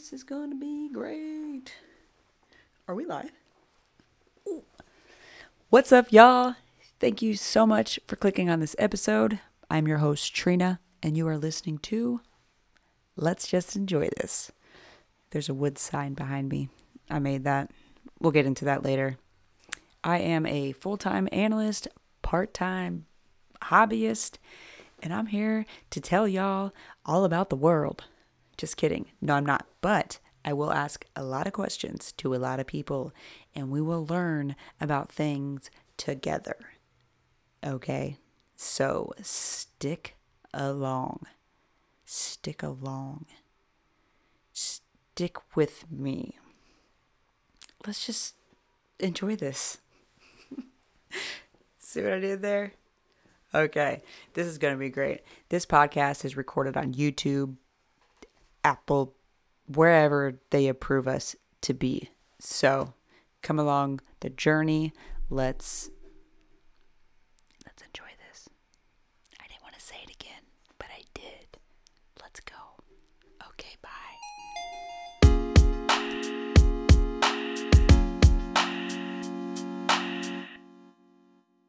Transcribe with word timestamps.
This 0.00 0.14
is 0.14 0.24
going 0.24 0.48
to 0.48 0.56
be 0.56 0.88
great. 0.90 1.74
Are 2.88 2.94
we 2.94 3.04
live? 3.04 3.32
Ooh. 4.48 4.62
What's 5.68 5.92
up, 5.92 6.10
y'all? 6.10 6.54
Thank 6.98 7.20
you 7.20 7.36
so 7.36 7.66
much 7.66 8.00
for 8.06 8.16
clicking 8.16 8.48
on 8.48 8.60
this 8.60 8.74
episode. 8.78 9.40
I'm 9.70 9.86
your 9.86 9.98
host, 9.98 10.34
Trina, 10.34 10.80
and 11.02 11.18
you 11.18 11.28
are 11.28 11.36
listening 11.36 11.76
to 11.80 12.22
Let's 13.14 13.46
Just 13.46 13.76
Enjoy 13.76 14.08
This. 14.16 14.50
There's 15.32 15.50
a 15.50 15.54
wood 15.54 15.76
sign 15.76 16.14
behind 16.14 16.48
me. 16.48 16.70
I 17.10 17.18
made 17.18 17.44
that. 17.44 17.70
We'll 18.18 18.32
get 18.32 18.46
into 18.46 18.64
that 18.64 18.82
later. 18.82 19.18
I 20.02 20.20
am 20.20 20.46
a 20.46 20.72
full 20.72 20.96
time 20.96 21.28
analyst, 21.30 21.88
part 22.22 22.54
time 22.54 23.04
hobbyist, 23.64 24.38
and 25.02 25.12
I'm 25.12 25.26
here 25.26 25.66
to 25.90 26.00
tell 26.00 26.26
y'all 26.26 26.72
all 27.04 27.26
about 27.26 27.50
the 27.50 27.56
world. 27.56 28.04
Just 28.60 28.76
kidding. 28.76 29.06
No, 29.22 29.36
I'm 29.36 29.46
not. 29.46 29.66
But 29.80 30.18
I 30.44 30.52
will 30.52 30.70
ask 30.70 31.06
a 31.16 31.24
lot 31.24 31.46
of 31.46 31.54
questions 31.54 32.12
to 32.18 32.34
a 32.34 32.36
lot 32.36 32.60
of 32.60 32.66
people, 32.66 33.14
and 33.54 33.70
we 33.70 33.80
will 33.80 34.04
learn 34.04 34.54
about 34.78 35.10
things 35.10 35.70
together. 35.96 36.56
Okay? 37.64 38.18
So 38.56 39.14
stick 39.22 40.14
along. 40.52 41.24
Stick 42.04 42.62
along. 42.62 43.24
Stick 44.52 45.38
with 45.56 45.90
me. 45.90 46.36
Let's 47.86 48.04
just 48.04 48.34
enjoy 48.98 49.36
this. 49.36 49.78
See 51.78 52.02
what 52.02 52.12
I 52.12 52.20
did 52.20 52.42
there? 52.42 52.74
Okay, 53.54 54.02
this 54.34 54.46
is 54.46 54.58
going 54.58 54.74
to 54.74 54.78
be 54.78 54.90
great. 54.90 55.22
This 55.48 55.64
podcast 55.64 56.26
is 56.26 56.36
recorded 56.36 56.76
on 56.76 56.92
YouTube, 56.92 57.56
Apple, 58.64 59.14
wherever 59.66 60.34
they 60.50 60.68
approve 60.68 61.06
us 61.08 61.36
to 61.62 61.74
be. 61.74 62.10
So, 62.38 62.94
come 63.42 63.58
along 63.58 64.00
the 64.20 64.30
journey. 64.30 64.92
Let's 65.28 65.90
let's 67.66 67.82
enjoy 67.82 68.10
this. 68.28 68.48
I 69.40 69.46
didn't 69.48 69.62
want 69.62 69.74
to 69.74 69.80
say 69.80 69.96
it 70.02 70.10
again, 70.10 70.42
but 70.78 70.88
I 70.92 71.02
did. 71.14 71.58
Let's 72.20 72.40
go. 72.40 72.54